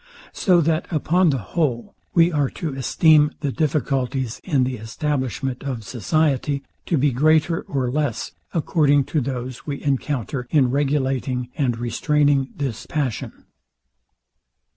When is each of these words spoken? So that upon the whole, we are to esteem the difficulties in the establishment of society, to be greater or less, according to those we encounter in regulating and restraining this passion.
So 0.33 0.61
that 0.61 0.87
upon 0.89 1.29
the 1.29 1.37
whole, 1.53 1.93
we 2.15 2.31
are 2.31 2.49
to 2.49 2.73
esteem 2.73 3.33
the 3.41 3.51
difficulties 3.51 4.41
in 4.43 4.63
the 4.63 4.77
establishment 4.77 5.61
of 5.61 5.83
society, 5.83 6.63
to 6.87 6.97
be 6.97 7.11
greater 7.11 7.61
or 7.67 7.91
less, 7.91 8.31
according 8.51 9.03
to 9.13 9.21
those 9.21 9.67
we 9.67 9.79
encounter 9.83 10.47
in 10.49 10.71
regulating 10.71 11.49
and 11.55 11.77
restraining 11.77 12.49
this 12.55 12.87
passion. 12.87 13.45